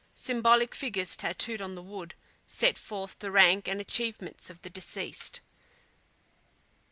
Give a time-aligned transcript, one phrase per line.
[0.15, 2.15] Symbolic figures, tattooed on the wood,
[2.47, 5.41] set forth the rank and achievements of the deceased.